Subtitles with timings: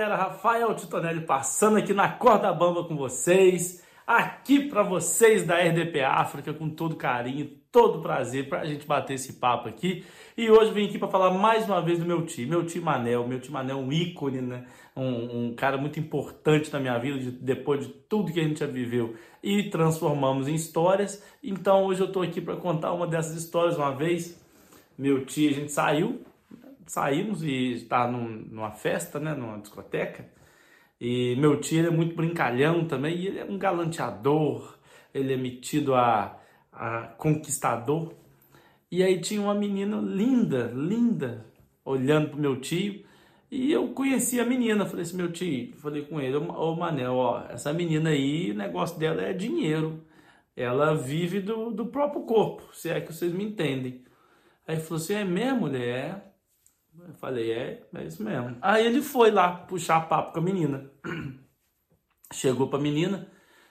[0.00, 6.00] galera, Rafael Titonelli passando aqui na corda bamba com vocês, aqui para vocês da RDP
[6.00, 10.02] África, com todo carinho, todo prazer para a gente bater esse papo aqui.
[10.38, 13.28] E hoje vim aqui para falar mais uma vez do meu tio, meu tio Manel,
[13.28, 14.64] meu tio Manel é um ícone, né?
[14.96, 18.60] Um, um, cara muito importante na minha vida, de, depois de tudo que a gente
[18.60, 21.22] já viveu e transformamos em histórias.
[21.44, 23.76] Então hoje eu estou aqui para contar uma dessas histórias.
[23.76, 24.42] Uma vez,
[24.96, 26.22] meu tio, a gente saiu
[26.90, 30.28] saímos e está num, numa festa, né, numa discoteca.
[31.00, 34.76] E meu tio é muito brincalhão também, e ele é um galanteador,
[35.14, 36.36] ele é metido a,
[36.72, 38.12] a conquistador.
[38.90, 41.46] E aí tinha uma menina linda, linda,
[41.84, 43.04] olhando pro meu tio.
[43.50, 47.44] E eu conheci a menina, falei assim, meu tio, falei com ele, ô Manel, ó,
[47.48, 50.04] essa menina aí, o negócio dela é dinheiro.
[50.56, 54.04] Ela vive do, do próprio corpo, se é que vocês me entendem.
[54.66, 56.29] Aí ele falou assim, é mesmo, mulher?
[56.98, 58.56] Eu falei, é, é isso mesmo.
[58.60, 60.90] Aí ele foi lá puxar papo com a menina.
[62.32, 63.30] Chegou pra menina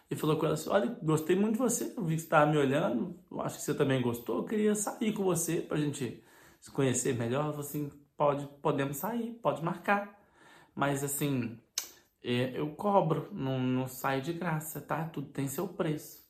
[0.09, 2.51] e falou com ela assim: Olha, gostei muito de você, eu vi que você estava
[2.51, 6.23] me olhando, eu acho que você também gostou, eu queria sair com você pra gente
[6.59, 7.43] se conhecer melhor.
[7.43, 10.19] Ela falou assim: pode, podemos sair, pode marcar.
[10.75, 11.59] Mas assim,
[12.23, 15.05] é, eu cobro, não, não sai de graça, tá?
[15.05, 16.27] Tudo tem seu preço.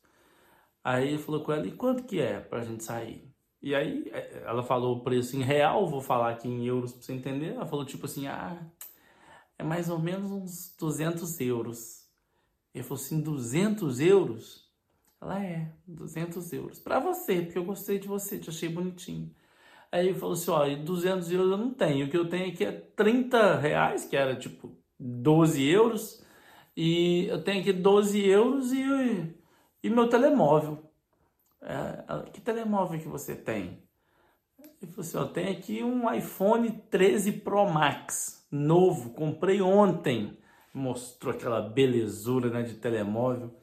[0.84, 3.29] Aí ele falou com ela: E quanto que é pra gente sair?
[3.62, 7.02] E aí é, ela falou o preço em real, vou falar aqui em euros para
[7.02, 7.54] você entender.
[7.54, 8.58] Ela falou tipo assim, ah,
[9.58, 12.08] é mais ou menos uns 200 euros.
[12.74, 14.70] Ele falou assim, 200 euros?
[15.22, 16.80] Ela é, 200 euros.
[16.80, 19.36] Para você, porque eu gostei de você, te achei bonitinho.
[19.92, 22.06] Aí ele falou assim, ó, 200 euros eu não tenho.
[22.06, 26.24] O que eu tenho aqui é 30 reais, que era tipo 12 euros.
[26.78, 29.36] E eu tenho aqui 12 euros e,
[29.84, 30.89] e meu telemóvel.
[31.62, 33.84] É, que telemóvel que você tem?
[34.82, 40.38] Ele falou assim, ó, tem aqui um iPhone 13 Pro Max, novo, comprei ontem.
[40.74, 43.54] Mostrou aquela belezura né, de telemóvel.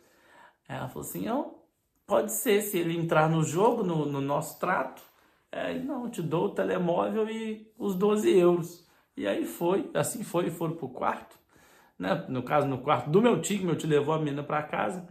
[0.69, 1.47] Ela falou assim, ó,
[2.07, 5.03] pode ser, se ele entrar no jogo, no, no nosso trato,
[5.51, 8.87] é, não, te dou o telemóvel e os 12 euros.
[9.17, 11.39] E aí foi, assim foi, foram pro quarto,
[11.99, 12.27] né?
[12.29, 15.09] No caso, no quarto do meu tio, meu tio levou a menina para casa.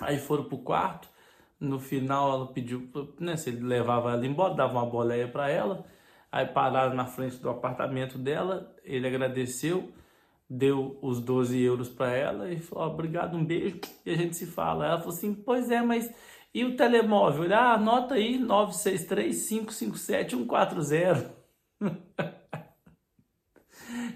[0.00, 1.08] Aí foram pro quarto.
[1.60, 2.88] No final ela pediu,
[3.18, 5.84] né, se ele levava ela embora, dava uma boleia para ela.
[6.32, 9.92] Aí pararam na frente do apartamento dela, ele agradeceu,
[10.48, 14.46] deu os 12 euros para ela e falou: obrigado, um beijo, e a gente se
[14.46, 14.86] fala.
[14.86, 16.10] Ela falou assim: pois é, mas
[16.54, 17.44] e o telemóvel?
[17.44, 21.40] Ele, ah, anota aí 963 557 140.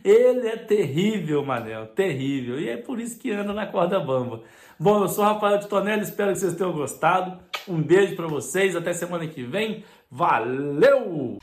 [0.04, 2.60] Ele é terrível, Manel, terrível.
[2.60, 4.42] E é por isso que anda na corda bamba.
[4.78, 7.41] Bom, eu sou Rafael de Tonelli, espero que vocês tenham gostado.
[7.66, 9.82] Um beijo para vocês, até semana que vem.
[10.10, 11.38] Valeu!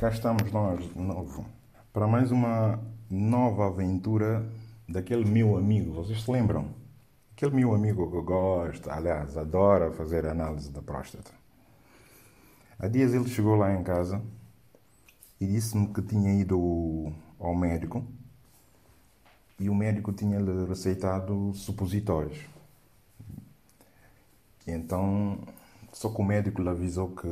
[0.00, 1.46] Cá estamos nós de novo
[1.92, 4.44] para mais uma nova aventura
[4.88, 5.92] daquele meu amigo.
[5.92, 6.74] Vocês se lembram?
[7.36, 11.30] Aquele meu amigo que gosta, aliás, adora fazer análise da próstata.
[12.80, 14.20] Há dias ele chegou lá em casa
[15.42, 18.06] e disse-me que tinha ido ao médico
[19.58, 22.38] e o médico tinha-lhe receitado supositórios.
[24.64, 25.40] Então,
[25.92, 27.26] só que o médico lhe avisou que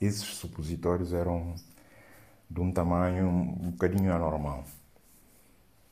[0.00, 1.54] esses supositórios eram
[2.48, 4.64] de um tamanho um bocadinho anormal.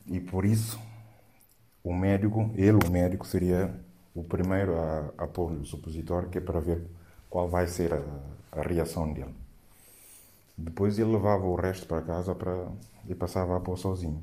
[0.07, 0.81] E por isso,
[1.85, 3.79] o médico, ele, o médico, seria
[4.15, 6.83] o primeiro a, a pôr o supositório, que é para ver
[7.29, 8.03] qual vai ser a,
[8.53, 9.42] a reação dele.
[10.57, 12.71] Depois ele levava o resto para casa para,
[13.09, 14.23] e passava a pôr sozinho.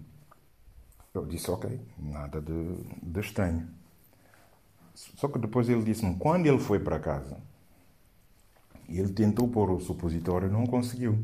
[1.14, 3.68] Eu disse, ok, nada de, de estranho.
[4.94, 7.38] Só que depois ele disse-me, quando ele foi para casa,
[8.88, 11.18] ele tentou pôr o supositório e não conseguiu.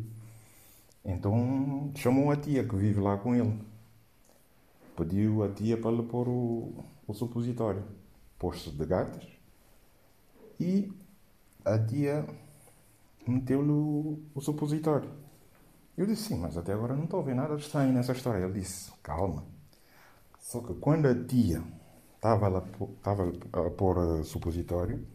[1.04, 3.60] Então chamou a tia que vive lá com ele.
[4.96, 7.84] Pediu a tia para lhe pôr o, o supositório.
[8.40, 9.36] Pôs-se de gatas
[10.60, 10.92] e
[11.64, 12.26] a tia
[13.32, 15.10] meteu-lhe o, o supositório.
[15.98, 18.44] Eu disse, sim, mas até agora não estou a ver nada de estranho nessa história.
[18.44, 19.46] Ele disse, calma.
[20.40, 21.64] Só que quando a tia
[22.16, 22.64] estava
[23.54, 25.06] a pôr o supositório,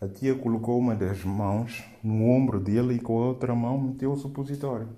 [0.00, 4.12] a tia colocou uma das mãos no ombro dele e com a outra mão meteu
[4.12, 4.88] o supositório.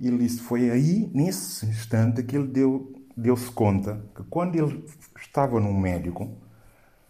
[0.00, 4.84] E ele disse, foi aí, nesse instante, que ele deu, deu-se conta que quando ele
[5.20, 6.30] estava no médico,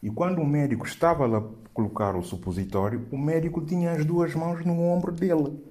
[0.02, 1.42] e quando o médico estava a
[1.72, 5.62] colocar o supositório, o médico tinha as duas mãos no ombro dele.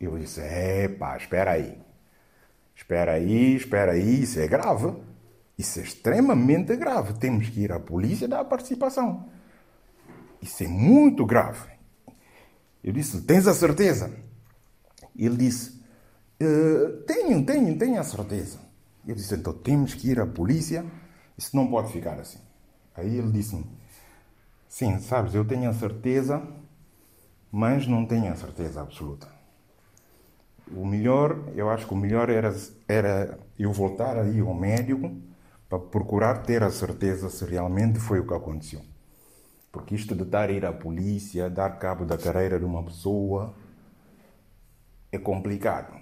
[0.00, 1.78] Eu disse: é pá, espera aí.
[2.74, 4.94] Espera aí, espera aí, isso é grave.
[5.56, 7.14] Isso é extremamente grave.
[7.14, 9.28] Temos que ir à polícia dar participação.
[10.42, 11.68] Isso é muito grave.
[12.82, 14.10] Eu disse: tens a certeza?
[15.16, 15.80] Ele disse:
[16.42, 18.58] uh, Tenho, tenho, tenho a certeza.
[19.06, 20.84] Eu disse: Então temos que ir à polícia.
[21.36, 22.38] Isso não pode ficar assim.
[22.94, 23.66] Aí ele disse-me:
[24.68, 26.42] Sim, sabes, eu tenho a certeza,
[27.50, 29.28] mas não tenho a certeza absoluta.
[30.74, 32.54] O melhor, eu acho que o melhor era,
[32.88, 35.14] era eu voltar aí ao médico
[35.68, 38.80] para procurar ter a certeza se realmente foi o que aconteceu.
[39.70, 43.54] Porque isto de estar a ir à polícia, dar cabo da carreira de uma pessoa,
[45.12, 45.94] é complicado.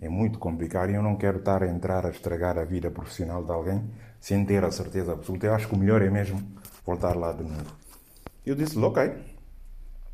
[0.00, 3.44] É muito complicado e eu não quero estar a entrar a estragar a vida profissional
[3.44, 3.90] de alguém
[4.20, 5.46] sem ter a certeza absoluta.
[5.46, 6.40] Eu acho que o melhor é mesmo
[6.86, 7.76] voltar lá de novo.
[8.46, 9.12] Eu disse, ok,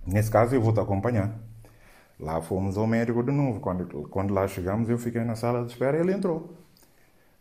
[0.07, 1.39] nesse caso eu vou te acompanhar.
[2.19, 3.61] Lá fomos ao médico de novo.
[3.61, 6.55] Quando, quando lá chegamos, eu fiquei na sala de espera e ele entrou.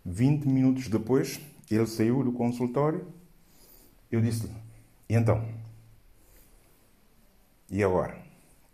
[0.05, 1.39] 20 minutos depois,
[1.71, 3.07] ele saiu do consultório.
[4.11, 4.51] Eu disse
[5.09, 5.43] e então?
[7.69, 8.17] E agora?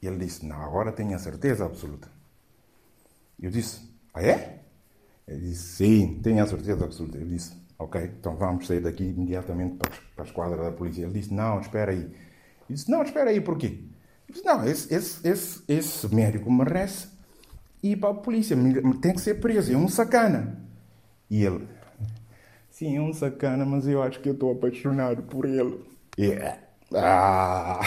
[0.02, 2.19] Ele disse, não, agora tenho a certeza absoluta.
[3.42, 3.82] Eu disse,
[4.14, 4.60] ah é?
[5.28, 7.18] Ele disse, sim, tenho a certeza absoluta.
[7.18, 9.92] Ele disse, ok, então vamos sair daqui imediatamente para,
[10.24, 11.04] a esquadra da polícia.
[11.04, 12.04] Ele disse, não, espera aí.
[12.04, 13.80] Eu disse, não, espera aí, por quê?
[14.30, 17.08] Disse, não, esse, esse, esse, esse médico merece
[17.82, 18.56] ir para a polícia,
[19.02, 20.60] tem que ser preso, é um sacana.
[21.30, 21.68] E ele,
[22.70, 25.80] sim, é um sacana, mas eu acho que eu estou apaixonado por ele.
[26.18, 26.60] Yeah.
[26.94, 27.80] Ah.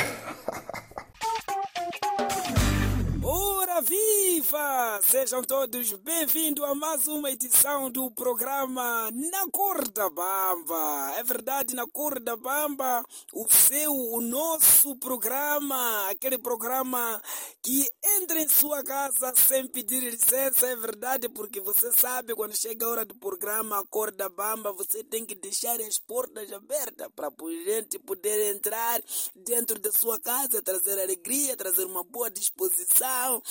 [5.02, 11.14] Sejam todos bem-vindos a mais uma edição do programa Na Cor da Bamba.
[11.16, 13.02] É verdade, Na Cor da Bamba,
[13.32, 17.22] o seu, o nosso programa, aquele programa
[17.62, 22.84] que entra em sua casa sem pedir licença, é verdade, porque você sabe, quando chega
[22.84, 27.08] a hora do programa A Cor da Bamba, você tem que deixar as portas abertas
[27.16, 27.32] para a
[27.64, 29.00] gente poder entrar
[29.34, 33.42] dentro da sua casa, trazer alegria, trazer uma boa disposição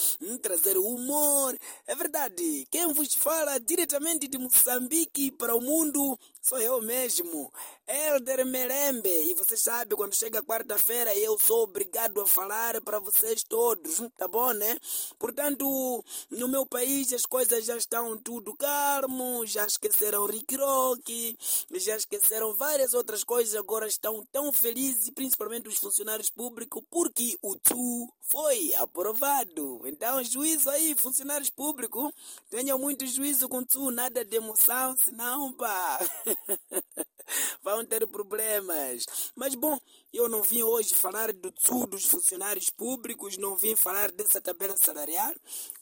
[0.42, 1.58] trazer humor.
[1.88, 7.52] É verdade, quem vos fala diretamente de Moçambique para o mundo sou eu mesmo,
[7.88, 9.10] Elder Merembe.
[9.10, 14.28] E você sabe, quando chega quarta-feira, eu sou obrigado a falar para vocês todos, tá
[14.28, 14.78] bom, né?
[15.20, 21.38] Portanto, no meu país as coisas já estão tudo calmo, já esqueceram Rick Rock,
[21.76, 27.56] já esqueceram várias outras coisas, agora estão tão felizes, principalmente os funcionários públicos, porque o
[27.56, 29.82] TU foi aprovado.
[29.86, 32.12] Então, juízo aí, funcionários públicos,
[32.50, 36.00] tenham muito juízo com TU, nada de emoção, senão, pá.
[37.64, 39.06] vão ter problemas.
[39.36, 39.80] Mas bom,
[40.14, 44.76] eu não vim hoje falar do TSU dos funcionários públicos, não vim falar dessa tabela
[44.76, 45.34] salarial.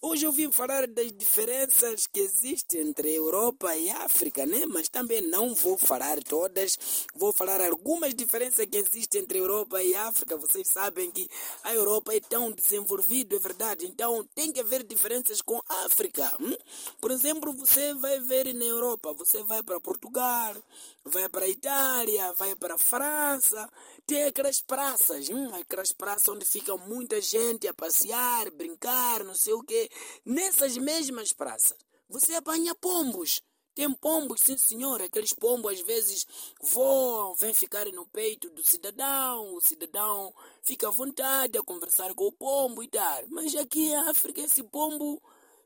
[0.01, 4.65] Hoje eu vim falar das diferenças que existem entre Europa e África, né?
[4.67, 6.77] Mas também não vou falar todas,
[7.15, 10.37] vou falar algumas diferenças que existem entre Europa e África.
[10.37, 11.27] Vocês sabem que
[11.63, 13.87] a Europa é tão desenvolvida, é verdade.
[13.87, 16.37] Então tem que haver diferenças com a África.
[16.39, 16.55] Hum?
[17.01, 20.55] Por exemplo, você vai ver na Europa, você vai para Portugal,
[21.03, 23.67] vai para Itália, vai para França,
[24.05, 29.53] tem aquelas praças, hum, aquelas praças onde fica muita gente a passear, brincar, não sei
[29.53, 29.89] o quê.
[30.25, 31.77] Nessas mesmas praças,
[32.07, 33.41] você apanha pombos.
[33.75, 36.25] Tem pombos, sim senhor, aqueles pombos às vezes
[36.61, 42.25] voam, vêm ficar no peito do cidadão, o cidadão fica à vontade a conversar com
[42.25, 43.23] o pombo e tal.
[43.29, 45.21] Mas aqui em África esse pombo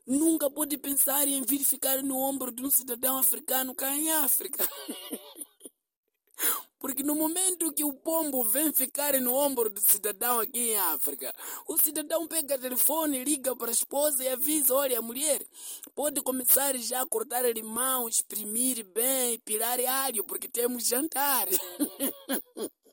[0.06, 4.68] nunca pode pensar em vir ficar no ombro de um cidadão africano cá em África.
[6.84, 11.34] Porque no momento que o pombo vem ficar no ombro do cidadão aqui em África,
[11.66, 15.40] o cidadão pega o telefone, liga para a esposa e avisa: olha, mulher
[15.94, 21.48] pode começar já a cortar limão, exprimir bem, pirar alho, porque temos jantar.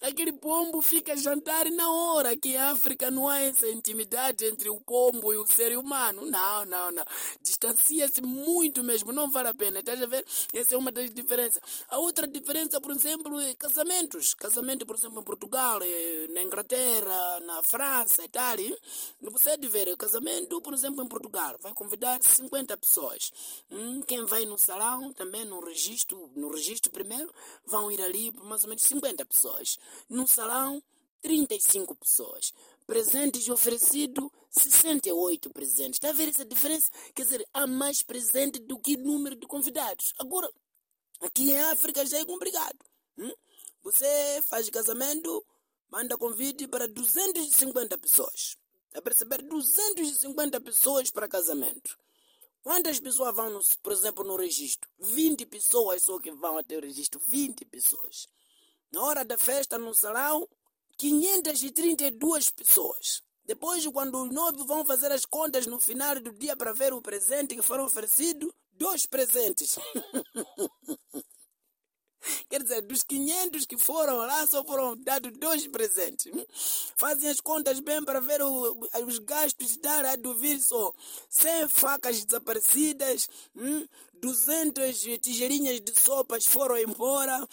[0.00, 2.32] Aquele pombo fica a jantar na hora.
[2.32, 6.26] Aqui em África não há essa intimidade entre o pombo e o ser humano.
[6.26, 7.04] Não, não, não.
[7.40, 9.12] Distancia-se muito mesmo.
[9.12, 9.80] Não vale a pena.
[9.80, 10.24] Estás a ver?
[10.52, 11.62] Essa é uma das diferenças.
[11.88, 14.34] A outra diferença, por exemplo, é casamentos.
[14.34, 18.76] Casamento, por exemplo, em Portugal, eh, na Inglaterra, na França, Itália.
[19.22, 23.32] Você é de ver, casamento, por exemplo, em Portugal, vai convidar 50 pessoas.
[23.70, 27.32] Hum, quem vai no salão, também no registro, no registro primeiro,
[27.64, 29.78] vão ir ali mais ou menos 50 pessoas pessoas.
[30.08, 30.82] No salão,
[31.22, 32.52] 35 pessoas.
[32.86, 35.94] Presentes oferecidos, 68 presentes.
[35.94, 36.90] Está a ver essa diferença?
[37.14, 40.12] Quer dizer, há mais presente do que número de convidados.
[40.18, 40.50] Agora,
[41.20, 42.78] aqui em África já é complicado.
[43.18, 43.32] Hum?
[43.82, 45.44] Você faz casamento,
[45.90, 48.56] manda convite para 250 pessoas.
[48.94, 51.98] A perceber 250 pessoas para casamento.
[52.62, 54.88] Quantas pessoas vão, no, por exemplo, no registro?
[54.98, 57.20] 20 pessoas só que vão até o registro.
[57.26, 58.28] 20 pessoas.
[58.94, 60.48] Na hora da festa no salão,
[60.98, 63.22] 532 pessoas.
[63.44, 67.02] Depois, quando os noivos vão fazer as contas no final do dia para ver o
[67.02, 69.76] presente que foram oferecidos, dois presentes.
[72.54, 76.30] Quer dizer, dos 500 que foram lá, só foram dados dois presentes.
[76.96, 80.94] Fazem as contas bem para ver o, os gastos dar a vir só
[81.30, 83.28] 100 facas desaparecidas,
[84.20, 87.44] 200 tigelinhas de sopas foram embora,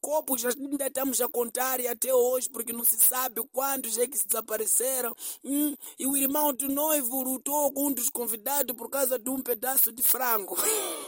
[0.00, 4.16] copos ainda estamos a contar e até hoje, porque não se sabe quantos é que
[4.16, 5.12] desapareceram.
[5.42, 9.90] E o irmão do noivo lutou com um dos convidados por causa de um pedaço
[9.90, 10.56] de frango.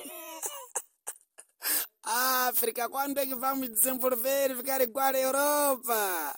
[2.05, 6.35] África, quando é que vamos desenvolver e ficar igual à Europa?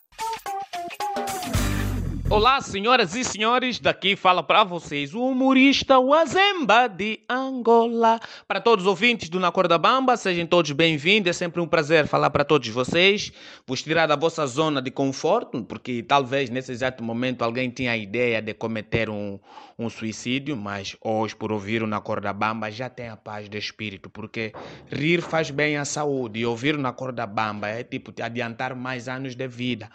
[2.35, 8.19] Olá, senhoras e senhores, daqui fala para vocês o humorista Wazemba de Angola.
[8.49, 11.31] Para todos os ouvintes do Na Corda Bamba, sejam todos bem-vindos.
[11.31, 13.31] É sempre um prazer falar para todos vocês,
[13.65, 17.97] vos tirar da vossa zona de conforto, porque talvez nesse exato momento alguém tenha a
[17.97, 19.39] ideia de cometer um,
[19.79, 23.57] um suicídio, mas hoje, por ouvir o Na Corda Bamba, já tem a paz de
[23.57, 24.53] espírito, porque
[24.91, 28.75] rir faz bem à saúde e ouvir o Na Corda Bamba é tipo te adiantar
[28.75, 29.89] mais anos de vida.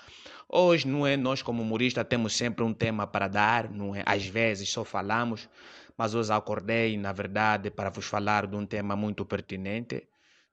[0.52, 1.16] Hoje, não é?
[1.16, 4.02] Nós, como humorista, temos sempre um tema para dar, não é?
[4.04, 5.48] Às vezes só falamos,
[5.96, 10.08] mas hoje acordei, na verdade, para vos falar de um tema muito pertinente.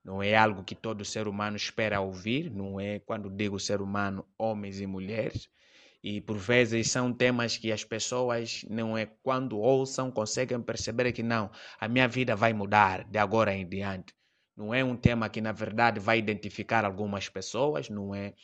[0.04, 2.98] Não é algo que todo ser humano espera ouvir, não é?
[2.98, 5.48] Quando digo ser humano, homens e mulheres.
[6.04, 9.06] E por vezes são temas que as pessoas, não é?
[9.22, 11.50] Quando ouçam, conseguem perceber que não,
[11.80, 14.14] a minha vida vai mudar de agora em diante.
[14.54, 18.34] Não é um tema que, na verdade, vai identificar algumas pessoas, não é?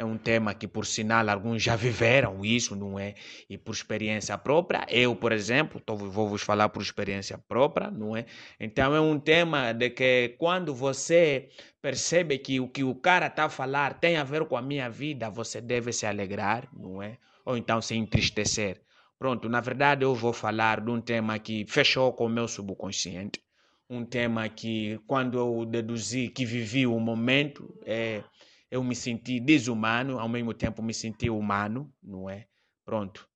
[0.00, 3.12] É um tema que, por sinal, alguns já viveram isso, não é?
[3.50, 4.86] E por experiência própria.
[4.88, 8.24] Eu, por exemplo, tô, vou vos falar por experiência própria, não é?
[8.58, 11.50] Então, é um tema de que quando você
[11.82, 14.88] percebe que o que o cara está a falar tem a ver com a minha
[14.88, 17.18] vida, você deve se alegrar, não é?
[17.44, 18.80] Ou então se entristecer.
[19.18, 23.42] Pronto, na verdade, eu vou falar de um tema que fechou com o meu subconsciente.
[23.90, 28.24] Um tema que, quando eu deduzi que vivi o momento, é
[28.70, 32.46] eu me senti desumano, ao mesmo tempo me senti humano, não é?
[32.84, 33.28] Pronto.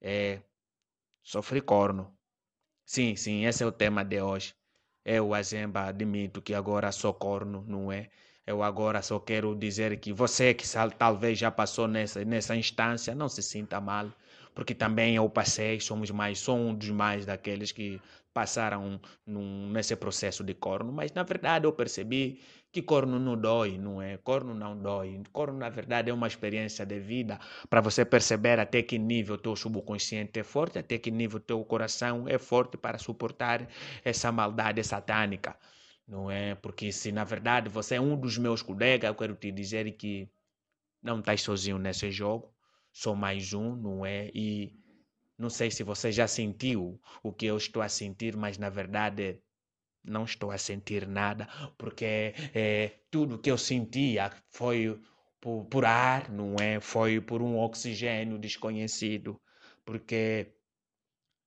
[0.00, 0.42] É,
[1.22, 2.16] sofri corno.
[2.84, 4.54] Sim, sim, esse é o tema de hoje.
[5.04, 8.10] Eu, Azemba, admito que agora sou corno, não é?
[8.46, 10.64] Eu agora só quero dizer que você que
[10.98, 14.12] talvez já passou nessa, nessa instância, não se sinta mal,
[14.54, 18.00] porque também eu passei, somos mais, sou um dos mais daqueles que
[18.32, 22.40] passaram num, nesse processo de corno, mas na verdade eu percebi
[22.72, 24.16] que corno não dói, não é?
[24.18, 25.20] Corno não dói.
[25.32, 29.56] Corno, na verdade, é uma experiência de vida para você perceber até que nível teu
[29.56, 33.68] subconsciente é forte, até que nível teu coração é forte para suportar
[34.04, 35.56] essa maldade satânica,
[36.06, 36.54] não é?
[36.54, 40.28] Porque se na verdade você é um dos meus colegas, eu quero te dizer que
[41.02, 42.54] não estás sozinho nesse jogo,
[42.92, 44.30] sou mais um, não é?
[44.34, 44.72] E
[45.40, 49.40] não sei se você já sentiu o que eu estou a sentir, mas na verdade
[50.04, 55.00] não estou a sentir nada, porque é, tudo que eu sentia foi
[55.40, 56.78] por, por ar, não é?
[56.80, 59.40] Foi por um oxigênio desconhecido,
[59.84, 60.52] porque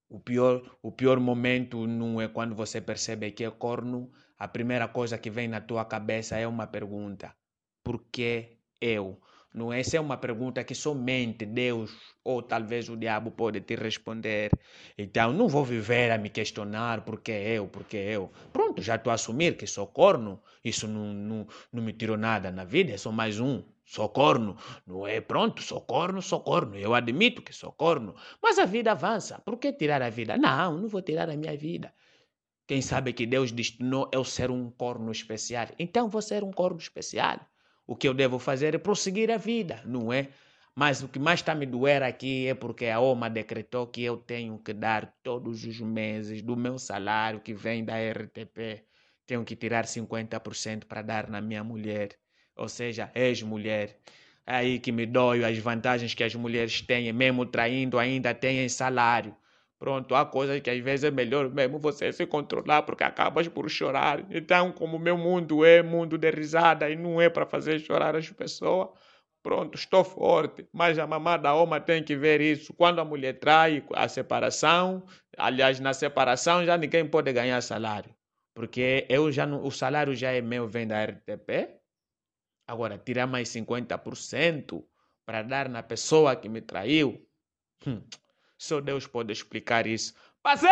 [0.09, 4.88] o pior, o pior momento não é quando você percebe que é corno, a primeira
[4.88, 7.35] coisa que vem na tua cabeça é uma pergunta:
[7.83, 9.21] por que eu?
[9.53, 11.91] Não, essa é uma pergunta que somente Deus
[12.24, 14.50] ou talvez o diabo pode te responder.
[14.98, 18.31] Então, não vou viver a me questionar porque eu, porque eu.
[18.51, 20.41] Pronto, já estou a assumir que sou corno.
[20.65, 23.63] Isso não, não, não me tirou nada na vida, sou mais um.
[23.86, 24.57] Sou corno,
[24.88, 25.22] não é?
[25.22, 26.75] Pronto, sou corno, sou corno.
[26.75, 28.15] Eu admito que sou corno.
[28.41, 29.39] Mas a vida avança.
[29.45, 30.36] Por que tirar a vida?
[30.38, 31.93] Não, não vou tirar a minha vida.
[32.65, 35.67] Quem sabe que Deus destinou eu ser um corno especial.
[35.77, 37.39] Então vou ser um corno especial.
[37.85, 40.29] O que eu devo fazer é prosseguir a vida, não é?
[40.75, 44.17] Mas o que mais está me doer aqui é porque a OMA decretou que eu
[44.17, 48.83] tenho que dar todos os meses do meu salário que vem da RTP,
[49.25, 52.17] tenho que tirar 50% para dar na minha mulher,
[52.55, 53.99] ou seja, ex-mulher.
[54.45, 59.35] Aí que me dói as vantagens que as mulheres têm, mesmo traindo, ainda têm salário.
[59.83, 63.69] Pronto, há coisas que às vezes é melhor mesmo você se controlar porque acabas por
[63.69, 64.25] chorar.
[64.31, 68.29] Então, como meu mundo é mundo de risada e não é para fazer chorar as
[68.29, 68.87] pessoas,
[69.43, 70.65] pronto, estou forte.
[70.71, 72.73] Mas a mamãe da Oma tem que ver isso.
[72.73, 75.05] Quando a mulher trai a separação,
[75.37, 78.15] aliás, na separação já ninguém pode ganhar salário.
[78.55, 81.77] Porque eu já não, o salário já é meu, vem da RTP.
[82.65, 84.81] Agora, tirar mais 50%
[85.25, 87.27] para dar na pessoa que me traiu.
[87.85, 88.01] Hum.
[88.63, 90.13] Só Deus pode explicar isso.
[90.41, 90.70] Passei!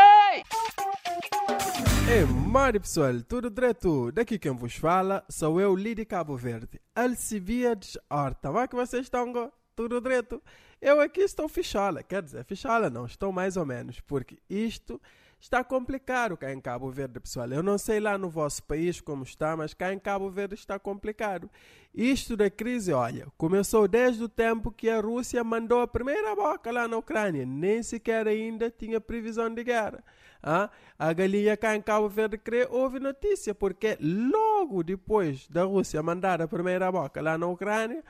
[2.10, 4.14] É, mari pessoal, tudo direto?
[4.14, 6.80] Daqui quem vos fala sou eu, Lidi Cabo Verde.
[6.96, 8.48] Alcibiades Horta.
[8.48, 9.52] Como é que vocês estão?
[9.76, 10.42] tudo direito.
[10.82, 15.02] Eu aqui estou fichola, quer dizer, fichola não, estou mais ou menos, porque isto
[15.42, 17.50] está complicado cá em Cabo Verde, pessoal.
[17.50, 20.78] Eu não sei lá no vosso país como está, mas cá em Cabo Verde está
[20.78, 21.50] complicado.
[21.94, 26.72] Isto da crise, olha, começou desde o tempo que a Rússia mandou a primeira boca
[26.72, 27.46] lá na Ucrânia.
[27.46, 30.04] Nem sequer ainda tinha previsão de guerra.
[30.44, 36.02] Ah, a galinha cá em Cabo Verde crê, houve notícia, porque logo depois da Rússia
[36.04, 38.04] mandar a primeira boca lá na Ucrânia,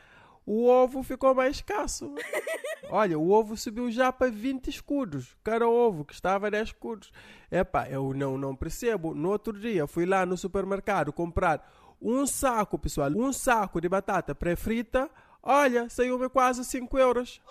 [0.45, 2.13] o ovo ficou mais escasso.
[2.89, 5.35] Olha, o ovo subiu já para 20 escudos.
[5.43, 7.11] Cada ovo que estava a 10 escudos.
[7.49, 9.13] Epá, eu não, não percebo.
[9.13, 11.71] No outro dia fui lá no supermercado comprar
[12.01, 15.09] um saco, pessoal, um saco de batata pré-frita.
[15.43, 17.41] Olha, saiu-me quase 5 euros.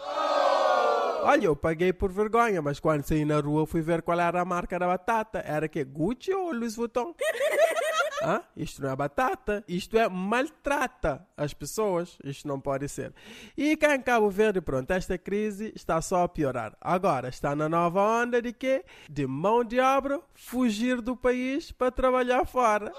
[1.23, 4.45] Olha, eu paguei por vergonha, mas quando saí na rua fui ver qual era a
[4.45, 5.39] marca da batata.
[5.39, 7.15] Era que Gucci ou Louis Vuitton?
[8.57, 12.19] Isto não é batata, isto é maltrata as pessoas.
[12.25, 13.15] Isto não pode ser.
[13.57, 16.77] E cá em Cabo Verde, pronto, esta crise está só a piorar.
[16.81, 18.85] Agora está na nova onda de quê?
[19.09, 22.93] De mão de obra fugir do país para trabalhar fora.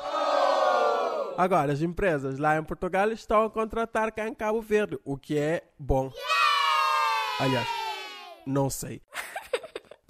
[1.37, 5.37] Agora, as empresas lá em Portugal estão a contratar cá em Cabo Verde, o que
[5.37, 6.11] é bom.
[7.39, 7.67] Aliás,
[8.45, 9.01] não sei.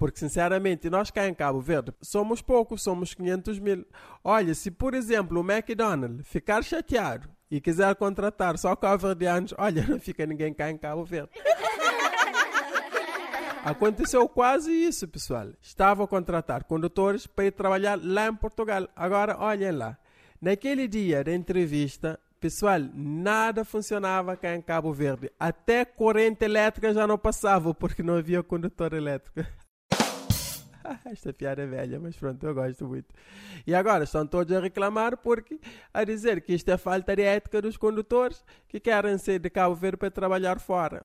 [0.02, 3.86] Porque, sinceramente, nós cá em Cabo Verde somos poucos, somos 500 mil.
[4.24, 10.00] Olha, se por exemplo o McDonald's ficar chateado e quiser contratar só cabo-verdianos, olha, não
[10.00, 11.30] fica ninguém cá em Cabo Verde.
[13.64, 15.50] Aconteceu quase isso, pessoal.
[15.60, 18.88] Estava a contratar condutores para ir trabalhar lá em Portugal.
[18.96, 19.96] Agora, olhem lá.
[20.40, 25.30] Naquele dia da entrevista, pessoal, nada funcionava cá em Cabo Verde.
[25.38, 29.61] Até corrente elétrica já não passava porque não havia condutor elétrico.
[31.06, 33.14] Esta piada é velha, mas pronto, eu gosto muito.
[33.66, 35.58] E agora estão todos a reclamar porque
[35.92, 39.74] a dizer que isto é falta de ética dos condutores que querem sair de Cabo
[39.74, 41.04] Verde para trabalhar fora.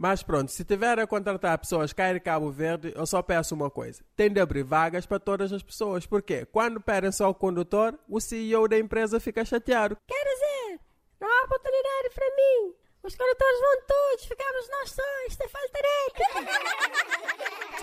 [0.00, 3.68] Mas pronto, se tiver a contratar pessoas cá em Cabo Verde, eu só peço uma
[3.68, 6.06] coisa: tem de abrir vagas para todas as pessoas.
[6.06, 9.96] Porque quando pedem só o condutor, o CEO da empresa fica chateado.
[10.06, 10.80] Quer dizer,
[11.20, 12.77] não há oportunidade para mim.
[13.02, 15.02] Os condutores vão todos, ficamos nós só.
[15.28, 16.98] Isto é falta de.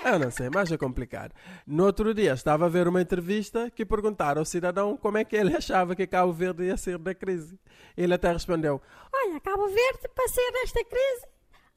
[0.06, 1.34] Eu não sei, mas é complicado.
[1.66, 5.36] No outro dia estava a ver uma entrevista que perguntaram ao cidadão como é que
[5.36, 7.58] ele achava que Cabo Verde ia sair da crise.
[7.98, 8.80] Ele até respondeu:
[9.12, 11.26] Olha, Cabo Verde, para sair desta crise,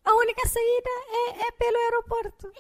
[0.08, 2.52] a única saída é, é pelo aeroporto.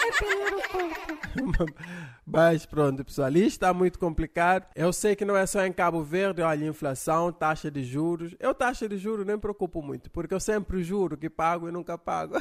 [0.00, 1.74] É pelo aeroporto.
[2.24, 4.64] Mas pronto, pessoal, isto está muito complicado.
[4.76, 8.34] Eu sei que não é só em Cabo Verde, olha, inflação, taxa de juros.
[8.38, 11.72] Eu, taxa de juros, nem me preocupo muito, porque eu sempre juro que pago e
[11.72, 12.36] nunca pago.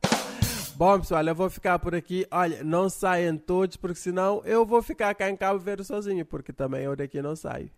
[0.74, 2.26] Bom, pessoal, eu vou ficar por aqui.
[2.30, 6.52] Olha, não saiam todos, porque senão eu vou ficar cá em Cabo Verde sozinho, porque
[6.52, 7.70] também eu daqui não saio.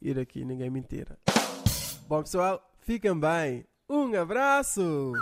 [0.00, 1.18] E daqui ninguém me tira.
[2.08, 3.66] Bom, pessoal, fiquem bem.
[3.88, 5.12] Um abraço!